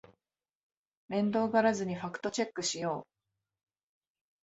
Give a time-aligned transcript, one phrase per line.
[1.09, 3.07] 面倒がらずにファクトチェックしよう